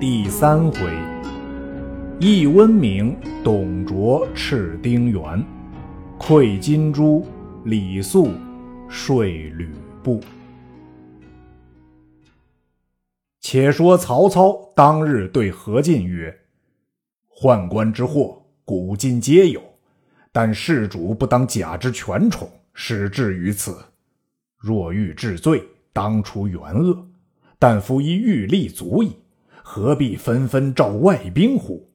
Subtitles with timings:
[0.00, 0.80] 第三回，
[2.18, 5.44] 易温明董卓赤丁原，
[6.18, 7.24] 窥金珠
[7.64, 8.32] 李肃
[8.88, 9.70] 睡吕
[10.02, 10.20] 布。
[13.40, 16.36] 且说曹操当日对何进曰
[17.40, 19.62] ：“宦官之祸，古今皆有，
[20.32, 23.78] 但事主不当假之权宠，使至于此。
[24.58, 27.06] 若欲治罪，当除原恶。
[27.60, 29.16] 但夫一欲立足矣。”
[29.66, 31.90] 何必纷纷召外兵乎？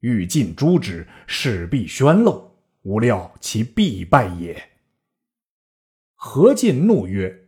[0.00, 4.70] 欲尽诛之，势必宣漏，无料其必败也。
[6.16, 7.46] 何进怒曰：“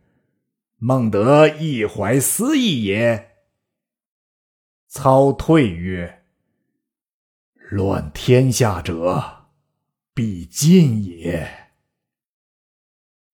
[0.79, 3.31] 孟德亦怀私意也。”
[4.87, 6.23] 操退曰
[7.69, 9.47] ：“乱天下者，
[10.13, 11.71] 必尽也。”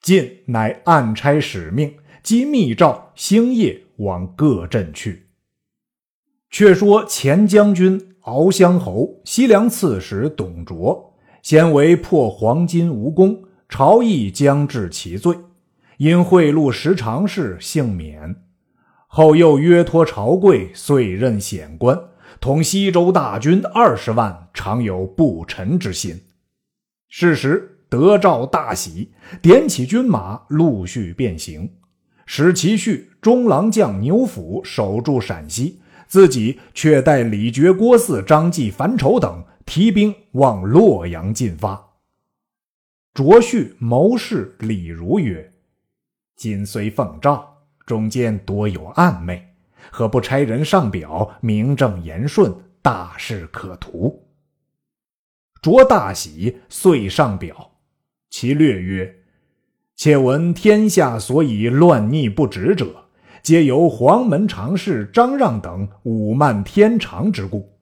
[0.01, 5.22] 晋乃暗差使命，即密诏，星夜往各镇去。
[6.53, 15.35] 却说前将军敖乡侯、西凉刺史董卓，先为破黄巾无功，朝议将治其罪，
[15.97, 18.35] 因贿赂十常侍，幸免。
[19.07, 21.99] 后又约托朝贵，遂任显官，
[22.39, 26.21] 统西州大军二十万，常有不臣之心。
[27.09, 31.71] 是时得诏大喜，点起军马，陆续便行，
[32.27, 35.79] 使其婿中郎将牛辅守住陕西。
[36.13, 41.95] 自己却带李傕、郭汜、张继、樊稠等提兵往洛阳进发。
[43.15, 45.51] 卓婿谋士李儒曰
[46.37, 47.43] ：“今虽奉诏，
[47.87, 49.55] 中间多有暗昧，
[49.89, 54.23] 何不差人上表，名正言顺，大事可图？”
[55.63, 57.71] 卓大喜，遂上表。
[58.29, 59.15] 其略曰
[59.97, 63.02] ：“且闻天下所以乱逆不止者。”
[63.43, 67.73] 皆由黄门常侍张让等侮慢天长之故。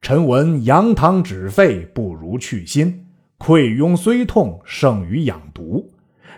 [0.00, 5.92] 臣闻扬汤止沸不如去心，溃庸虽痛胜于养毒。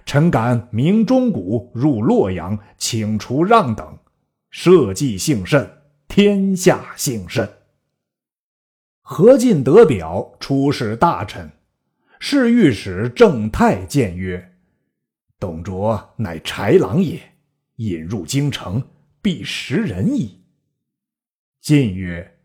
[0.07, 3.99] 臣敢明钟鼓入洛阳，请除让等，
[4.49, 5.71] 社稷幸甚，
[6.09, 7.47] 天下幸甚。
[9.03, 11.53] 何进得表，出使大臣。
[12.19, 14.55] 侍御史郑泰谏曰
[15.39, 17.21] ：“董卓乃豺狼也。”
[17.77, 18.83] 引入京城，
[19.21, 20.41] 必食人矣。
[21.61, 22.39] 晋曰：“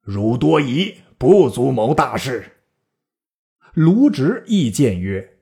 [0.00, 2.44] 汝多疑，不足谋大事。”
[3.74, 5.38] 卢植亦谏曰：“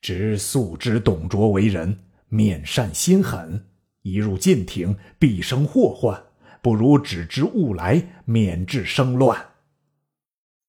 [0.00, 3.68] 直素知董卓为人面善心狠，
[4.02, 6.22] 一入晋庭，必生祸患，
[6.62, 9.38] 不如止之勿来，免致生乱。”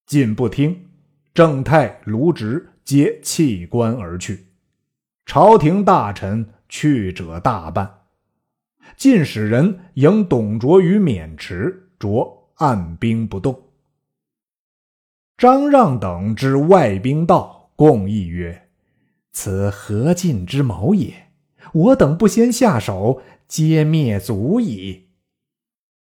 [0.06, 0.90] 晋不听，
[1.34, 4.48] 郑泰、卢植皆弃官而去。
[5.26, 6.54] 朝廷大臣。
[6.72, 8.00] 去者大半，
[8.96, 13.62] 晋使人迎董卓于渑池，卓按兵不动。
[15.38, 18.70] 张让等知外兵到，共议曰
[19.34, 21.14] ：“此何进之谋也？
[21.74, 25.10] 我等不先下手，皆灭族矣。”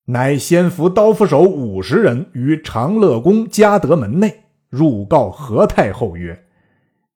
[0.07, 6.47] 乃先伏刀斧手五十人于长乐宫嘉德门内，入告何太后曰。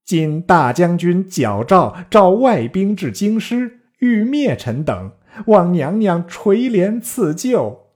[0.05, 5.13] 今大将军矫诏，召外兵至京师，欲灭臣等，
[5.47, 7.87] 望娘娘垂怜赐救。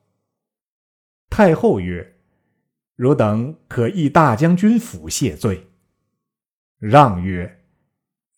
[1.28, 2.14] 太后曰
[2.96, 5.66] ：“汝等可诣大将军府谢罪。”
[6.80, 7.58] 让曰：“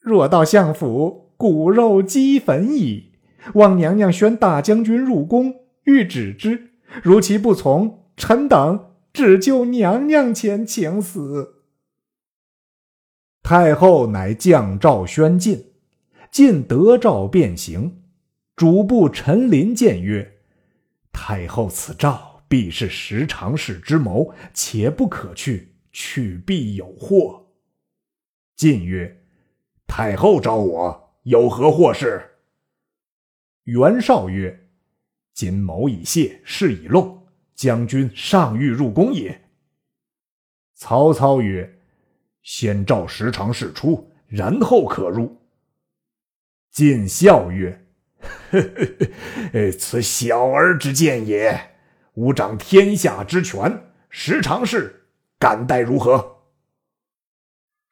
[0.02, 3.12] 若到相府，骨肉齑焚矣。
[3.54, 5.54] 望娘娘宣大将军入宫，
[5.84, 6.72] 欲止之。
[7.04, 11.58] 如其不从，臣等只就娘娘前请死。”
[13.50, 15.72] 太后乃降诏宣进，
[16.30, 18.04] 进得诏便行。
[18.54, 20.38] 主簿陈琳谏曰
[21.10, 27.48] ：“太后此诏必是十常侍之谋，且不可去，去必有祸。”
[28.54, 29.24] 晋曰
[29.84, 32.22] ：“太后召我，有何祸事？”
[33.66, 34.68] 袁绍曰
[35.34, 37.26] ：“今谋已泄，事已露，
[37.56, 39.48] 将军尚欲入宫也。”
[40.78, 41.78] 曹操曰。
[42.42, 45.40] 先召十常侍出，然后可入。
[46.70, 47.86] 晋笑曰
[48.50, 48.60] ：“呵
[49.52, 51.70] 呵，此小儿之见也。
[52.14, 55.08] 吾掌天下之权，十常侍
[55.38, 56.38] 敢待如何？”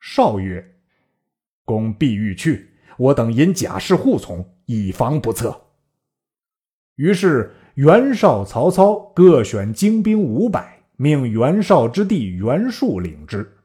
[0.00, 0.76] 少曰
[1.64, 5.66] ：“公必欲去，我等引甲士护从，以防不测。”
[6.96, 13.57] 于是袁绍、曹操各选精兵五百，命袁绍之弟袁术领之。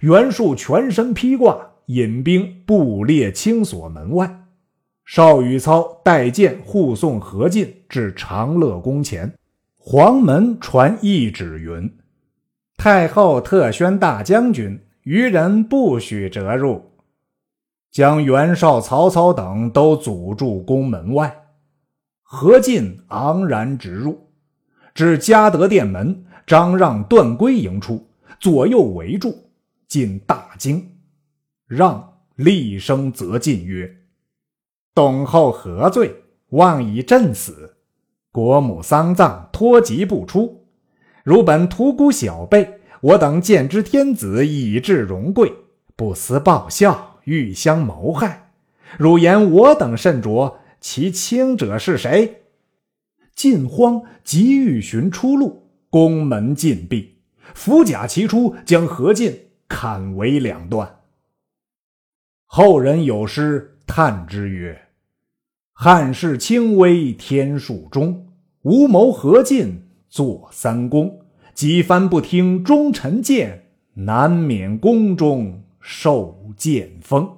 [0.00, 4.44] 袁术全身披挂，引兵布列青锁门外。
[5.04, 9.32] 邵与操带剑护送何进至长乐宫前，
[9.78, 11.90] 黄门传懿旨云：
[12.76, 16.90] 太后特宣大将军，余人不许折入。
[17.92, 21.44] 将袁绍、曹操等都阻住宫门外。
[22.22, 24.28] 何进昂然直入，
[24.92, 28.08] 至嘉德殿门，张让、段珪迎出，
[28.40, 29.45] 左右围住。
[29.88, 30.96] 进大惊，
[31.66, 33.96] 让厉声责进曰
[34.94, 36.14] ：“董后何罪？
[36.50, 37.76] 妄以朕死？
[38.30, 40.66] 国母丧葬，托疾不出。
[41.24, 45.52] 如本屠孤小辈，我等见之天子，以至荣贵，
[45.96, 48.52] 不思报效，欲相谋害。
[48.98, 52.42] 汝言我等甚着？”其轻者是谁？
[53.34, 57.16] 晋慌急欲寻出路，宫门禁闭，
[57.54, 61.00] 伏甲齐出，将何进砍为两段。
[62.44, 64.88] 后人有诗叹之曰
[65.72, 68.32] ：“汉室轻微天数中，
[68.62, 71.20] 无谋何进坐三公。
[71.54, 77.36] 几番不听忠臣谏，难免宫中受剑锋。”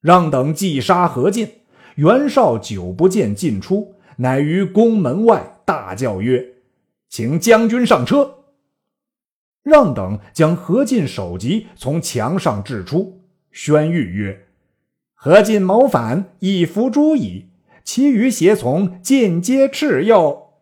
[0.00, 1.48] 让等计杀何进。
[1.96, 6.56] 袁绍久不见进出，乃于宫门外大叫曰
[7.08, 8.44] ：“请将军上车！”
[9.66, 13.20] 让等将何进首级从墙上掷出，
[13.50, 14.46] 宣谕曰
[15.12, 17.46] ：“何进谋反，一伏诛矣。
[17.82, 20.52] 其余胁从尽皆斥诱。”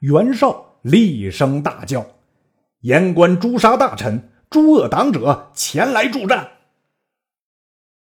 [0.00, 2.04] 袁绍厉声大叫
[2.82, 6.46] ：“言官诛杀大臣，诸恶党者前来助战！”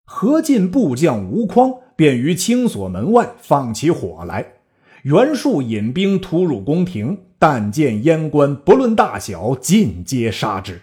[0.06, 1.84] 何进部将吴匡。
[1.96, 4.54] 便于清锁门外放起火来，
[5.04, 10.80] 袁术引兵突入宫廷，但见阉官不论大小，尽皆杀之。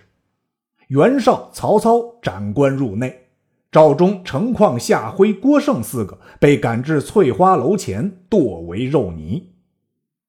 [0.90, 3.30] 袁绍、曹操斩官入内，
[3.72, 9.54] 赵忠、程况、夏辉、郭盛四个被赶至翠花楼前，剁为肉泥。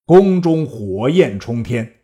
[0.06, 1.96] 宫中火焰冲天，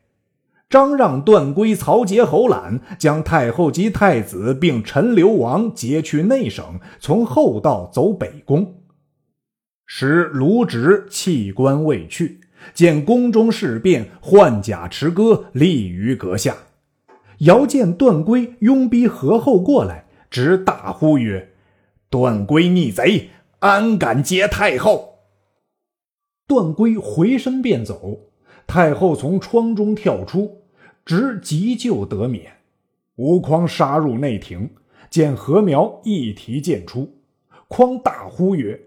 [0.68, 8.82] 张让、段珪、曹节、侯览将太后及太子并陈留王劫去内省，从后道走北宫。
[9.86, 12.40] 时卢植弃官未去，
[12.74, 16.56] 见宫中事变，换甲持戈，立于阁下。
[17.38, 21.52] 遥见段珪拥逼何后过来，直大呼曰
[22.10, 23.30] ：“段珪逆贼，
[23.60, 25.18] 安敢劫太后？”
[26.48, 28.30] 段珪回身便走，
[28.66, 30.62] 太后从窗中跳出，
[31.04, 32.52] 直急救得免。
[33.16, 34.70] 吴匡杀入内廷，
[35.10, 37.18] 见何苗一提剑出，
[37.68, 38.80] 匡大呼曰：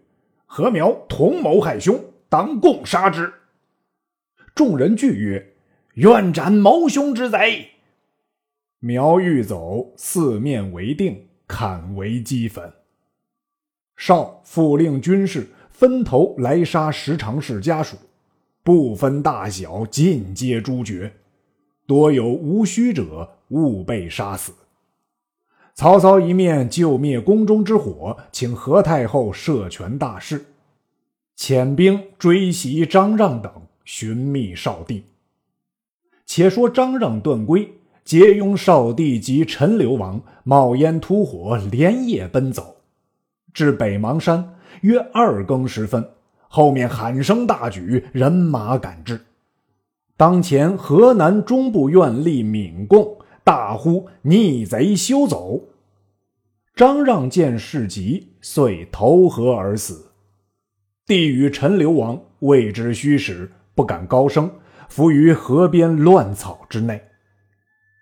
[0.46, 3.32] 何苗同谋害兄，当共杀之。
[4.54, 5.54] 众人惧曰
[5.96, 7.70] ：“愿斩谋兄之贼。”
[8.80, 12.74] 苗欲走，四面围定，砍为齑粉。
[13.96, 17.96] 少复令军士分头来杀石常氏家属，
[18.64, 21.14] 不分大小，尽皆诛绝。
[21.86, 24.54] 多有无须者，勿被杀死。
[25.76, 30.46] 曹操一面救灭宫中之火，请何太后摄权大事，
[31.38, 35.04] 遣兵追袭张让等，寻觅少帝。
[36.26, 37.68] 且说张让、段珪
[38.04, 42.78] 结拥少帝及陈留王，冒烟突火，连夜奔走，
[43.54, 46.10] 至北邙山，约二更时分，
[46.48, 49.22] 后面喊声大举，人马赶至。
[50.18, 53.18] 当前河南中部院吏闵贡。
[53.44, 55.64] 大呼逆贼休走！
[56.76, 60.12] 张让见事急，遂投河而死。
[61.08, 64.52] 帝与陈留王未知虚实，不敢高声，
[64.90, 67.02] 伏于河边乱草之内。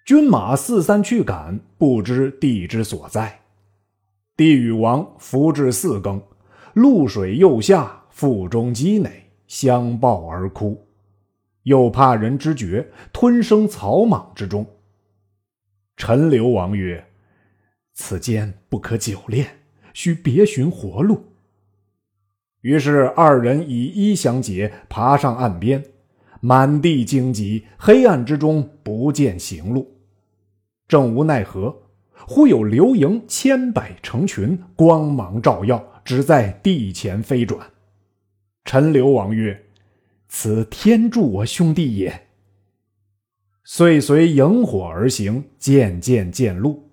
[0.06, 3.42] 军马四散去赶，不知地之所在。
[4.36, 6.22] 帝与王伏至四更，
[6.74, 9.10] 露水又下，腹中积馁，
[9.48, 10.88] 相抱而哭，
[11.64, 14.66] 又怕人知觉，吞生草莽之中。
[15.98, 17.06] 陈留王曰
[17.94, 19.46] ：“此间不可久恋，
[19.94, 21.26] 须别寻活路。”
[22.62, 25.84] 于是二人以衣相结，爬上岸边。
[26.42, 30.00] 满地荆棘，黑暗之中不见行路。
[30.88, 31.82] 正无奈何，
[32.14, 37.60] 忽有流萤千百成群，光芒照耀，只在地前飞转。
[38.64, 39.66] 陈留王曰
[40.30, 42.28] ：“此天助我兄弟也。”
[43.66, 46.90] 遂随萤火而行，渐渐见路。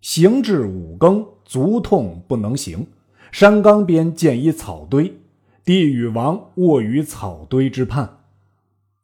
[0.00, 2.86] 行至五更，足痛不能行。
[3.32, 5.20] 山冈边见一草堆，
[5.64, 8.18] 帝与王卧于草堆之畔。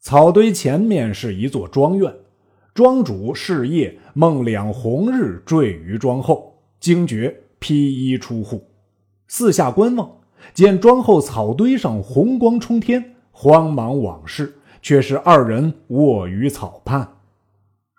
[0.01, 2.13] 草堆前面是一座庄院，
[2.75, 8.69] 庄主是夜梦两红日坠于庄后，惊觉，披衣出户，
[9.29, 10.11] 四下观望，
[10.53, 17.17] 见庄后草堆上红光冲天，慌忙往视，却是二人卧于草畔。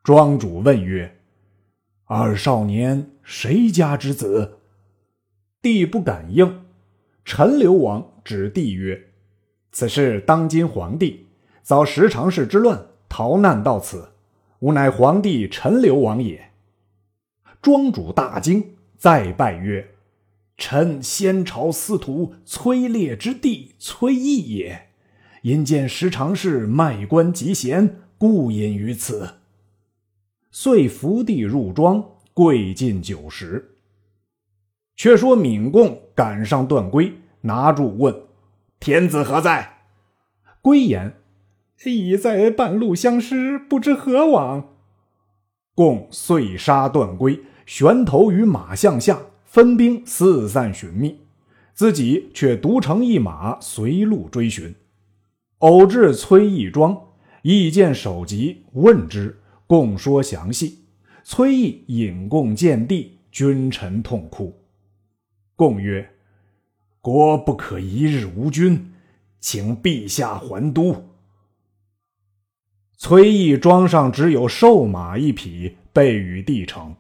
[0.03, 1.19] 庄主问曰
[2.05, 4.56] ：“二少年谁家之子？”
[5.67, 6.62] 帝不敢应。
[7.25, 9.09] 陈留王指帝曰
[9.74, 11.27] ：“此事当今皇帝
[11.62, 14.13] 遭十常侍之乱，逃难到此，
[14.59, 16.51] 吾乃皇帝陈留王也。”
[17.62, 19.89] 庄主大惊，再拜曰
[20.55, 24.88] ：“臣先朝司徒崔烈之弟崔毅也，
[25.41, 29.33] 因见十常侍卖官极贤，故隐于此。”
[30.50, 32.01] 遂伏地入庄，
[32.33, 33.74] 跪尽九十。
[34.98, 38.24] 却说闵贡赶上段圭，拿住问
[38.82, 39.77] ：“天子何在？”
[40.62, 41.13] 圭言
[41.86, 44.74] ：“已在半路相失，不知何往。”
[45.75, 51.20] 贡遂杀段圭，悬头于马项下，分兵四散寻觅，
[51.75, 54.74] 自己却独乘一马随路追寻，
[55.60, 57.00] 偶至崔义庄，
[57.44, 60.80] 意见首级，问之，贡说详细。
[61.24, 64.66] 崔义引贡见帝，君臣痛哭。
[65.57, 66.07] 共曰
[67.01, 68.93] ：“国不可一日无君，
[69.39, 71.07] 请陛下还都。”
[72.95, 76.95] 崔毅庄上只有瘦马一匹，备与帝乘。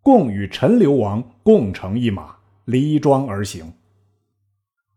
[0.00, 3.74] 共与陈留王共乘一马，离庄而行。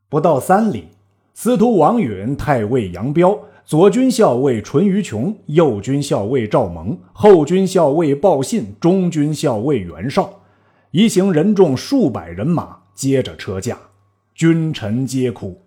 [0.07, 0.87] 不到三里，
[1.33, 10.43] 司徒王允、太尉杨彪、左军校尉淳于琼、右军校尉赵蒙、后军校尉鲍信、中军校尉袁绍，
[10.91, 12.84] 一行人众数百人马。
[12.95, 13.77] 接着车驾，
[14.33, 15.61] 君臣皆哭。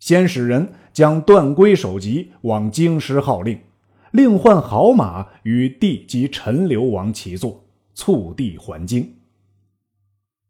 [0.00, 3.60] 先使人将段圭首级往京师号令，
[4.10, 7.64] 另换好马与帝及陈留王齐坐，
[7.94, 9.14] 促帝还京。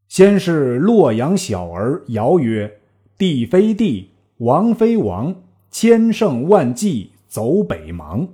[0.08, 2.80] 先是洛阳小儿谣曰
[3.18, 8.28] ：“帝非帝，王非王，千乘万骑走北邙。”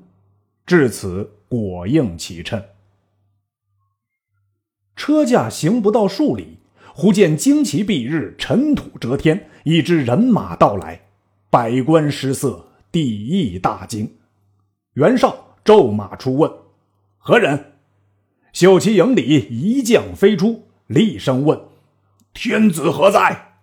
[0.65, 2.63] 至此果应其谶。
[4.95, 6.59] 车驾行不到数里。
[6.99, 10.99] 忽见旌旗蔽日，尘土遮天，一支人马到来，
[11.51, 14.11] 百官失色，帝亦大惊。
[14.95, 16.51] 袁绍骤马出问
[17.19, 17.73] ：“何人？”
[18.55, 21.61] 秀其营里一将飞出，厉声问
[22.33, 23.59] ：“天子何在？”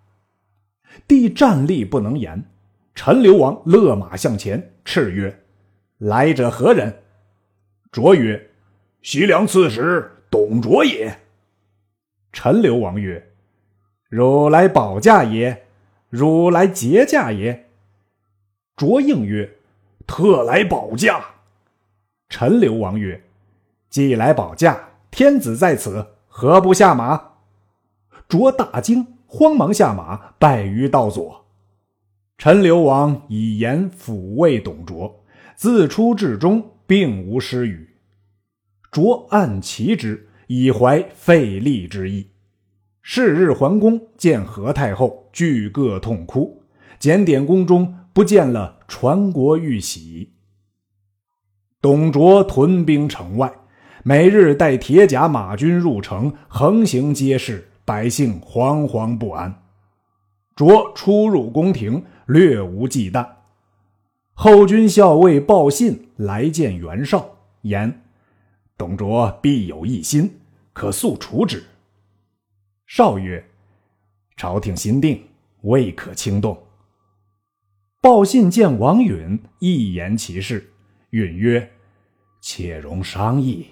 [1.07, 2.45] 帝站立不能言。
[2.93, 5.41] 陈留王勒马向前，叱曰
[5.97, 7.01] ：“来者何人？”
[7.91, 8.51] 卓曰
[9.01, 11.17] ：“西凉刺史董卓也。”
[12.33, 13.31] 陈留王曰
[14.09, 15.67] ：“汝来保驾也？
[16.09, 17.69] 汝来劫驾也？”
[18.75, 19.57] 卓应曰
[20.07, 21.23] ：“特来保驾。”
[22.27, 23.23] 陈留王曰
[23.87, 27.33] ：“既来保驾，天子在此，何不下马？”
[28.27, 31.45] 卓大惊，慌忙下马，拜于道左。
[32.39, 35.23] 陈留王以言抚慰董卓，
[35.55, 37.95] 自出至终，并无失语。
[38.91, 40.29] 卓暗其之。
[40.47, 42.27] 以怀废立之意。
[43.01, 46.63] 是日桓公，见何太后，俱各痛哭。
[46.99, 50.31] 检点宫中，不见了传国玉玺。
[51.81, 53.51] 董卓屯兵城外，
[54.03, 59.63] 每日带铁甲马军入城，横行街市，百姓惶惶不安。
[60.55, 63.27] 卓出入宫廷，略无忌惮。
[64.33, 68.01] 后军校尉报信来见袁绍，言。
[68.83, 70.41] 董卓必有异心，
[70.73, 71.63] 可速除之。
[72.85, 73.41] 绍曰
[74.35, 75.23] ：“朝廷心定，
[75.61, 76.61] 未可轻动。”
[78.03, 80.73] 报信见王允，一言其事。
[81.11, 81.71] 允曰
[82.43, 83.67] ：“且容商议。”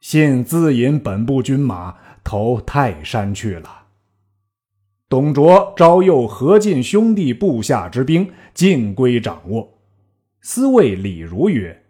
[0.00, 3.88] 信自引本部军马投泰山去了。
[5.10, 9.68] 董卓招诱何进兄弟部下之兵，尽归掌握。
[10.40, 11.84] 司卫李儒曰。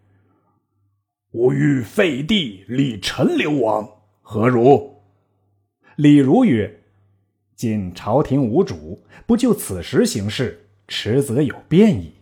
[1.33, 3.87] 吾欲废帝，立陈留王，
[4.23, 4.95] 何如？
[5.97, 6.81] 李儒曰
[7.55, 12.15] ：“今朝廷无主，不就此时行事，迟则有变矣。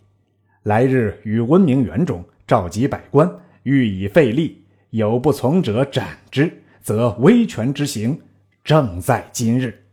[0.65, 3.33] 来日与温明园中召集百官，
[3.63, 8.21] 欲以废立，有不从者斩之，则威权之行
[8.65, 9.85] 正在今日。”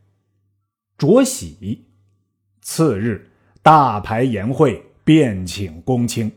[0.97, 1.85] 卓喜。
[2.61, 3.29] 次日，
[3.61, 6.31] 大排筵会，便请公卿。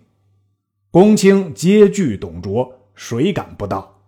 [0.97, 4.01] 公卿皆惧董卓，谁敢不到？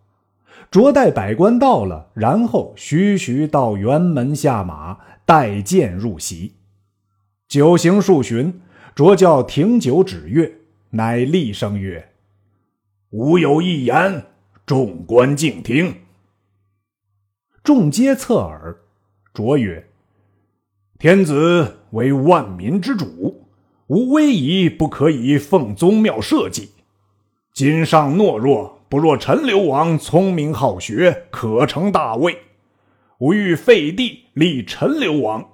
[0.71, 6.55] 卓待百官到了，然后徐徐到辕门下马，带剑入席。
[7.47, 8.63] 酒行数巡，
[8.95, 10.51] 卓叫停酒止乐，
[10.89, 12.13] 乃厉声曰
[13.13, 14.25] ：“吾有一言，
[14.65, 15.95] 众官静听。”
[17.63, 18.79] 众皆侧耳。
[19.35, 19.91] 卓曰
[20.99, 23.45] ：“天子为万民之主。”
[23.89, 26.71] 吾威仪不可以奉宗庙社稷。
[27.59, 32.39] 今上懦弱，不若陈留王聪明好学，可成大位。
[33.19, 35.45] 吾欲废帝，立陈留王。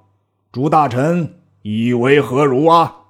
[0.52, 3.04] 诸大臣以为何如啊？”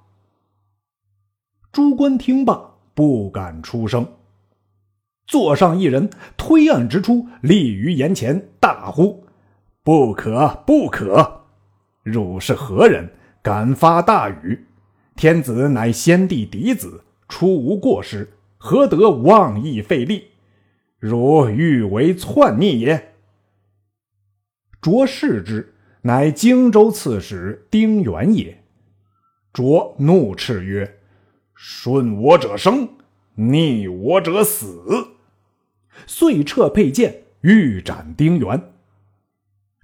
[1.73, 4.07] 诸官听罢，不敢出声。
[5.27, 9.25] 座上一人推案直出，立于眼前，大呼
[9.83, 11.41] ：“不可，不可！
[12.01, 13.11] 汝是何人？
[13.41, 14.65] 敢发大语？
[15.17, 18.34] 天子乃先帝嫡子，出无过失，
[18.65, 20.31] 何得妄议废立？
[20.97, 23.13] 汝欲为篡逆也？”
[24.81, 28.63] 卓视之，乃荆州刺史丁原也。
[29.53, 30.97] 卓怒斥曰
[31.53, 32.89] ：“顺我者生，
[33.35, 34.81] 逆我者死。”
[36.07, 38.73] 遂撤佩剑，欲斩丁原。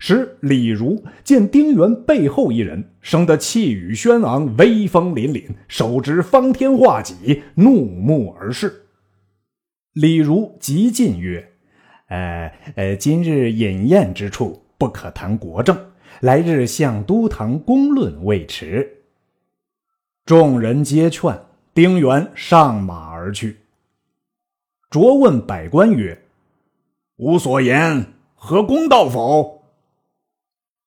[0.03, 8.88] 时李儒见丁原背后一人，生得气宇轩昂，威风凛凛，手执方天画戟，怒目而视。
[9.93, 11.51] 李儒急进曰
[12.10, 15.77] ：“呃呃，今日饮宴之处，不可谈国政。
[16.22, 19.03] 来日向都堂公论未迟。”
[20.25, 21.39] 众人皆劝，
[21.75, 23.58] 丁原上马而去。
[24.89, 26.20] 卓问百官曰
[27.17, 28.03] ：“吾所言
[28.34, 29.61] 何公道否？”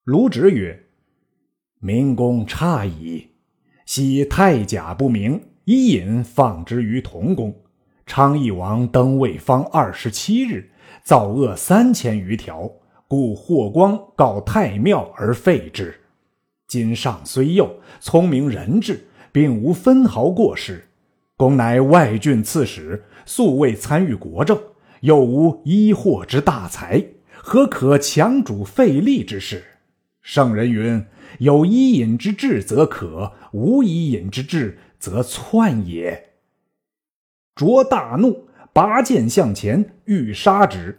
[0.05, 0.85] 卢植曰
[1.81, 3.27] ：“民公差矣。
[3.87, 7.55] 昔太甲不明，伊尹放之于同宫。
[8.05, 10.71] 昌邑王登位方二十七日，
[11.03, 12.71] 造恶三千余条，
[13.09, 15.95] 故霍光告太庙而废之。
[16.69, 20.85] 今上虽幼，聪明仁智，并无分毫过失。
[21.35, 24.61] 公乃外郡刺史。”素未参与国政，
[25.01, 29.65] 又无医祸之大才，何可强主废立之事？
[30.25, 31.07] 圣人云
[31.39, 36.31] ：“有伊尹之志则可，无伊尹之志则篡也。”
[37.55, 40.99] 卓大怒，拔剑向前，欲杀之。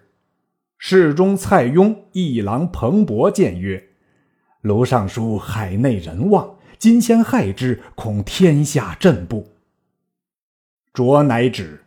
[0.78, 3.90] 侍中蔡邕、一郎彭伯谏曰
[4.62, 9.56] ：“卢尚书海内人望，今先害之，恐天下震怖。”
[10.94, 11.82] 卓乃止。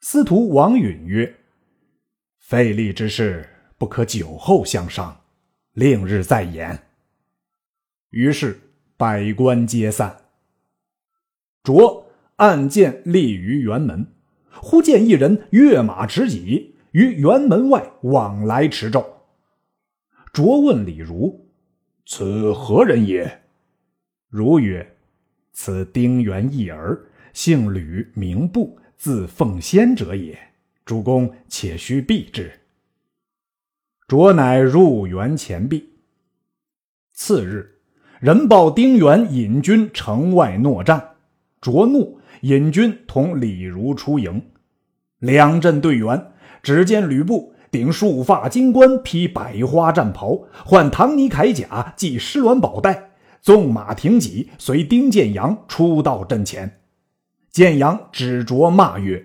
[0.00, 1.34] 司徒王允曰
[2.38, 5.23] ：“废立之事不可久后相商，
[5.74, 6.86] 令日再言。”
[8.10, 8.58] 于是
[8.96, 10.16] 百官皆散。
[11.62, 14.06] 卓按剑立于辕门，
[14.50, 19.04] 忽见一人跃马持戟于辕门外往来持咒。
[20.32, 21.48] 卓问李儒
[22.06, 23.42] ：“此何人也？”
[24.30, 24.96] 儒曰
[25.52, 30.38] ：“此丁原一儿，姓吕，名布。”字奉先者也，
[30.84, 32.50] 主公且须避之。
[34.06, 35.94] 卓乃入园前壁。
[37.14, 37.78] 次日，
[38.20, 41.12] 人报丁原引军城外搦战，
[41.62, 44.42] 卓怒，引军同李儒出营。
[45.20, 56.80] 两阵对圆，只见吕布顶束发金冠，披百花战袍，换唐尼铠甲，系狮鸾宝带，纵马挺戟，随丁建阳出到阵前。
[57.50, 59.24] 建阳指着骂曰：“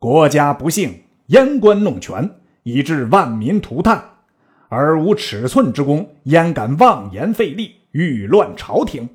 [0.00, 2.30] 国家不幸，阉官弄权，
[2.72, 4.18] 以致万民涂炭，
[4.68, 9.08] 而无尺寸之功，焉敢妄言废立，欲乱朝廷？”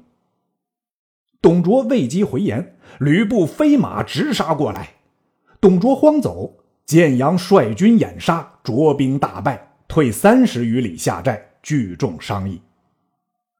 [1.41, 4.95] 董卓未及回言，吕布飞马直杀过来。
[5.61, 12.61] 董卓慌走，建阳率军掩杀，卓兵大败，退三十余里下寨，聚众商议。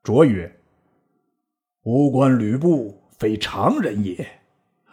[0.03, 0.60] 卓曰
[1.86, 4.27] ：“吾观吕布非常人也。”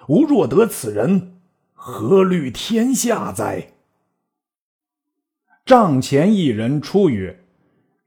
[0.08, 1.38] 吾若得此人，
[1.72, 3.68] 何虑天下哉？
[5.64, 7.44] 帐前一人出曰：“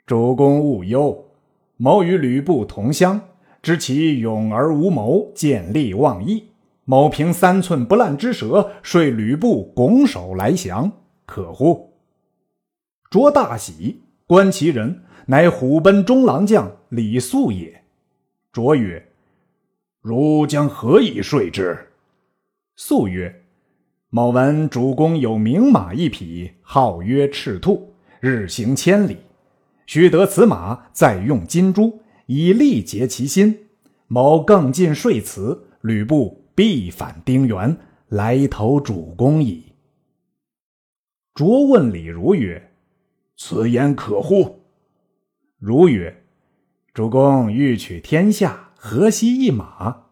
[0.05, 1.25] 主公勿忧，
[1.77, 3.29] 某与吕布同乡，
[3.61, 6.49] 知其勇而无谋，见利忘义。
[6.83, 10.91] 某凭三寸不烂之舌，说吕布拱手来降，
[11.25, 11.93] 可乎？”
[13.09, 17.83] 卓大喜，观其人，乃虎贲中郎将李肃也。
[18.51, 19.07] 卓曰。
[20.01, 21.87] 汝将何以说之？
[22.75, 23.43] 肃曰
[24.15, 29.17] ：“某闻主公有名马一匹，号曰赤兔，日行千里。
[29.87, 33.67] 须得此马，再用金珠以力结其心。
[34.07, 37.75] 某更尽说辞，吕布必反丁原，
[38.07, 39.73] 来投主公矣。”
[41.35, 42.71] 卓问李儒曰
[43.35, 44.61] ：“此言可乎？”
[45.59, 46.23] 儒曰
[46.95, 50.03] ：“主公欲取天下，何惜一马？”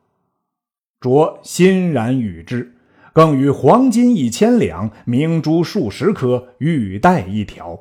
[1.00, 2.76] 卓欣然与之，
[3.13, 7.80] 更与黄金一千两、明珠数十颗、玉带一条。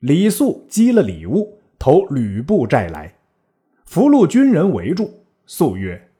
[0.00, 3.14] 李肃积了礼物，投吕布寨来，
[3.84, 6.10] 俘虏军人围住，肃曰：“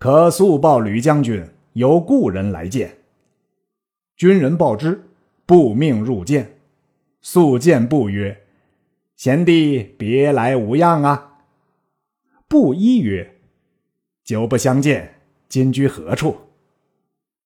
[0.00, 2.98] 可速报吕将军，有故人来见。”
[4.16, 5.04] 军人报之，
[5.46, 6.58] 布命入见。
[7.20, 8.42] 肃见布曰
[9.14, 11.38] ：“贤弟别来无恙啊？”
[12.48, 13.36] 布一曰
[14.24, 16.36] ：“久不相见，今居何处？”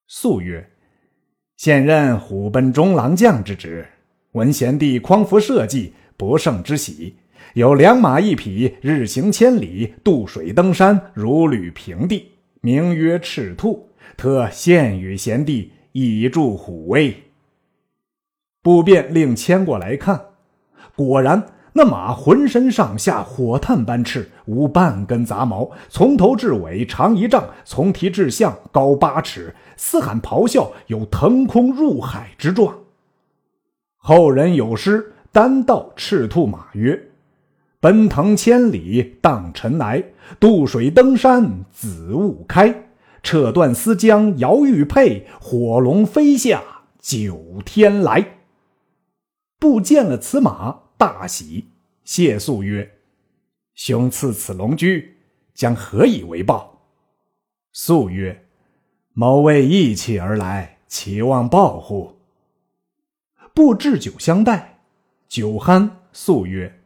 [0.08, 0.68] 肃曰
[1.56, 3.86] ：“现任虎贲中郎将之职，
[4.32, 7.14] 闻贤弟匡扶社稷，不胜之喜。
[7.52, 17.12] 有两马一匹，日行千里，渡水登山，如履平地，名曰赤兔，特献与贤弟。”以助虎威。
[18.62, 20.26] 不便令牵过来看，
[20.94, 21.44] 果然
[21.78, 32.74] 那马浑身上下火炭般赤，无半根杂毛，从头至尾长一丈，从蹄至项高八尺，嘶喊咆哮，有腾空入海之状。
[33.96, 37.00] 后人有诗单道赤兔马曰
[37.78, 40.02] ：“奔腾千里荡尘埃，
[40.40, 42.74] 渡水登山紫雾开。”
[43.22, 46.60] 扯断丝缰摇玉佩，火龙飞下
[47.00, 48.38] 九天来。
[49.60, 51.64] 不见了此马，大喜，
[52.02, 52.98] 谢素曰
[53.76, 55.16] ：“兄赐此龙驹，
[55.54, 56.82] 将何以为报？”
[57.70, 58.44] 素曰
[59.14, 62.18] ：“某为义气而来，岂望报乎？”
[63.54, 64.80] 不置酒相待，
[65.28, 66.80] 酒酣，素曰：“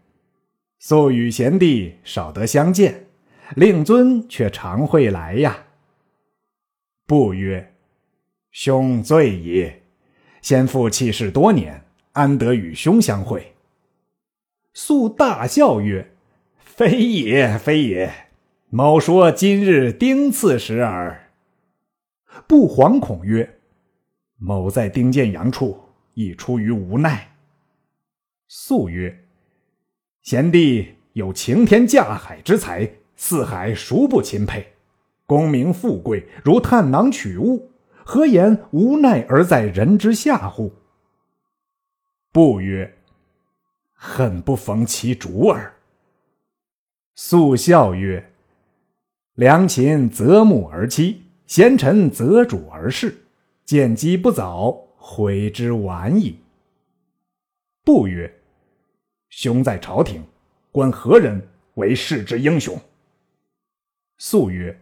[0.78, 3.06] 素与贤弟少得相见，
[3.56, 5.68] 令尊却常会来呀。”
[7.08, 7.74] 不曰
[8.52, 9.82] ：“兄醉也。
[10.42, 13.48] 先父弃世多年，安得与兄相会？”
[14.74, 16.14] 素大笑曰
[16.58, 18.12] ：“非也，非也。
[18.70, 21.30] 某说今日丁巳时耳。”
[22.48, 23.58] 不惶恐曰
[24.38, 25.78] ：“某在丁建阳处，
[26.14, 27.36] 亦出于无奈。”
[28.48, 29.24] 素曰
[30.22, 34.72] ：“贤弟有擎天架海之才，四海孰不钦佩？”
[35.26, 37.70] 功名富贵如探囊取物，
[38.04, 40.72] 何言无奈而在人之下乎？
[42.32, 42.98] 不曰
[44.04, 45.72] ：“恨不逢其主耳。”
[47.14, 48.32] 肃笑曰
[49.36, 53.16] ：“良禽择木而栖，贤臣择主而事。
[53.64, 56.36] 见机不早，悔之晚矣。”
[57.84, 58.40] 不曰
[59.30, 60.24] ：“兄在朝廷，
[60.72, 61.40] 观何人
[61.74, 62.76] 为世之英雄？”
[64.18, 64.76] 肃曰。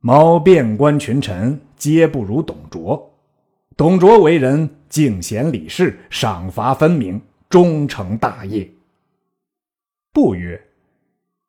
[0.00, 3.10] 毛遍观群臣，皆不如董卓。
[3.74, 7.20] 董卓为人敬贤礼士，赏罚分明，
[7.54, 8.68] 终成大业。
[10.12, 10.60] 不曰：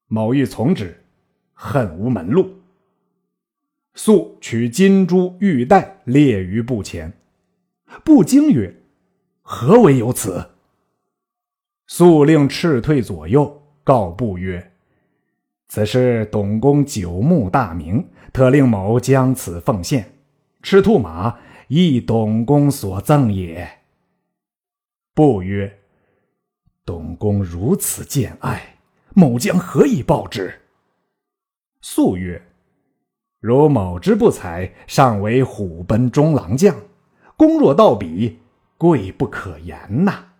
[0.05, 1.03] 某欲从之，
[1.55, 2.47] 恨无门路。
[3.95, 7.11] 素取金珠玉带列于步前，
[8.03, 8.71] 不惊曰：
[9.41, 10.51] 何为有此？
[11.87, 14.73] 素令斥退左右，告不曰：
[15.69, 18.07] 此是董公久慕大名。
[18.31, 20.13] 特令某将此奉献，
[20.61, 23.67] 赤兔马亦董公所赠也。
[25.15, 25.79] 不曰：
[26.85, 28.77] 董公如此见爱，
[29.15, 30.61] 某将何以报之？
[31.81, 32.39] 素曰：
[33.39, 36.75] 如某之不才，尚为虎贲中郎将，
[37.35, 38.37] 公若到彼，
[38.77, 40.33] 贵不可言呐。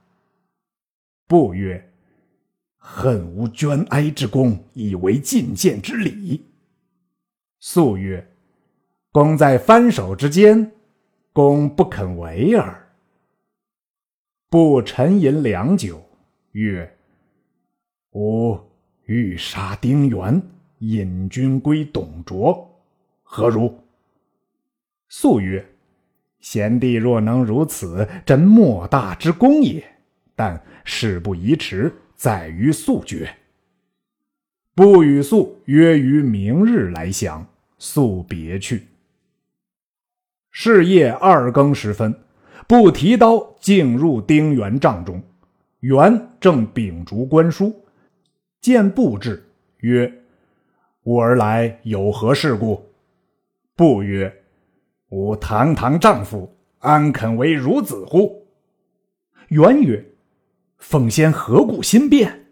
[1.28, 1.92] 不曰：
[2.78, 6.46] 恨无捐哀之功，以为进谏之礼。
[7.60, 8.32] 素曰
[9.12, 10.72] ：“公在翻手之间，
[11.34, 12.94] 公不肯为耳。”
[14.48, 16.05] 不沉吟良久，
[16.56, 16.90] 曰
[18.16, 18.58] ：“吾
[19.04, 20.42] 欲杀丁原，
[20.78, 22.82] 引军归董卓，
[23.24, 23.78] 何如？”
[25.10, 25.66] 肃曰
[26.40, 29.84] ：“贤弟若能如此，真莫大之功也。
[30.34, 33.30] 但事不宜迟，在于速决。”
[34.74, 37.46] 不与肃约于明日来降。
[37.78, 38.88] 速别去。
[40.52, 42.18] 是夜二更时分，
[42.66, 45.22] 不提刀进入丁原帐中。
[45.86, 47.86] 原正秉烛观书，
[48.60, 49.48] 见布至，
[49.82, 50.12] 曰
[51.06, 52.90] ：“吾儿来有何事故？”
[53.78, 54.42] 不曰
[55.10, 58.48] ：“吾堂堂丈夫，安肯为孺子乎？”
[59.50, 60.04] 原曰
[60.80, 62.48] ：“奉先何故心变？”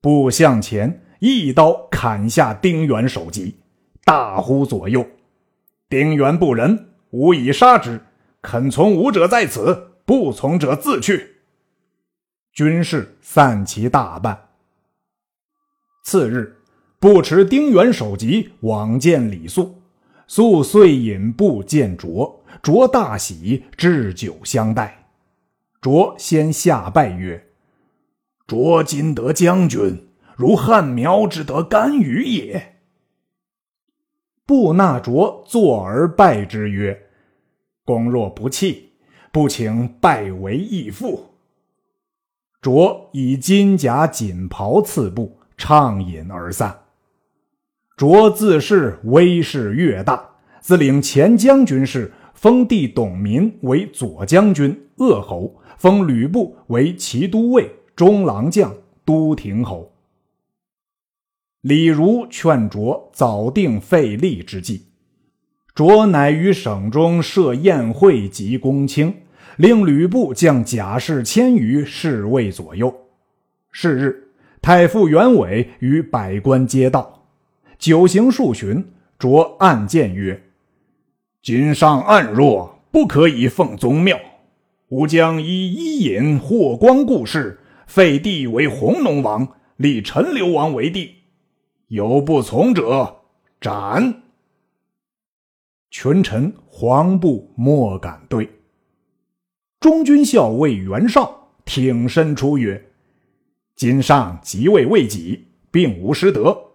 [0.00, 3.56] 不向前一刀砍下丁原首级。
[4.04, 5.04] 大呼左右，
[5.88, 8.00] 丁原不仁，吾已杀之。
[8.40, 11.37] 肯从吾者在此，不从者自去。
[12.58, 14.48] 军士散其大半。
[16.02, 16.56] 次日，
[16.98, 19.80] 不持丁原首级往见李肃，
[20.26, 25.06] 肃遂引步见卓，卓大喜，置酒相待。
[25.80, 27.46] 卓先下拜曰
[28.48, 32.80] ：“卓今得将军，如汉苗之得甘雨也。”
[34.44, 37.00] 布纳卓坐而拜之曰
[37.86, 38.94] ：“公若不弃，
[39.30, 41.24] 不请拜为义父。”
[42.60, 46.76] 卓以金甲锦袍赐布，畅饮而散。
[47.96, 50.28] 卓自是威势越大，
[50.60, 59.92] 自领前将军事，封弟董民为左将军、鄂侯，封吕布为骑都尉、中郎将、都亭侯。
[61.60, 64.86] 李儒劝卓早定废立之计，
[65.74, 69.22] 卓乃于省中设宴会及公卿，
[69.58, 72.94] 令吕布将甲士千余侍卫左右。
[73.72, 74.28] 是日，
[74.62, 77.26] 太傅袁伟与百官皆到，
[77.76, 80.40] 酒行数巡，着暗谏曰
[81.42, 84.16] ：“今上暗弱，不可以奉宗庙。
[84.90, 91.16] 吾将以伊尹、霍光故事，废帝为弘农王，立陈留王为帝。”
[91.88, 93.22] 有不从者，
[93.60, 94.22] 斩！
[95.90, 98.48] 群臣惶怖莫敢对。
[99.80, 102.90] 中军校尉袁绍挺身出曰
[103.76, 106.70] ：“今上即位未几，并无失德，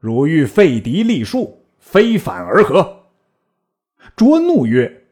[0.00, 3.04] 汝欲废嫡立庶，非反而何？”
[4.16, 5.04] 卓怒曰：“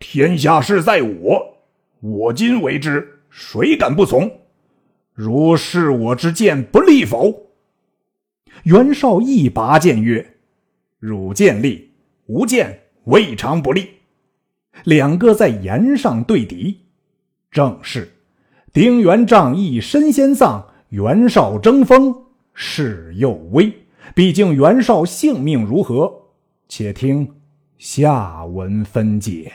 [0.00, 1.58] 天下事在我，
[2.00, 4.40] 我今为之，谁敢不从？
[5.14, 7.52] 如视我之剑不利否？”
[8.64, 10.34] 袁绍一拔剑曰
[10.98, 11.92] ：“汝剑利，
[12.26, 13.88] 吾剑未尝不利。”
[14.84, 16.80] 两个在岩上对敌。
[17.50, 18.12] 正是：
[18.72, 22.14] 丁原仗义身先丧，袁绍争锋
[22.54, 23.72] 势又危。
[24.14, 26.12] 毕竟袁绍性命如何？
[26.68, 27.36] 且听
[27.78, 29.52] 下文分解。